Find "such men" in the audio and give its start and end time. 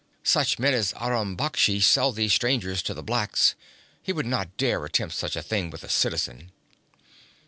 0.23-0.73